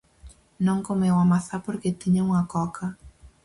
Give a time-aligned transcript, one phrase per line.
[0.67, 2.85] Non comeu a mazá porque tiña unha coca.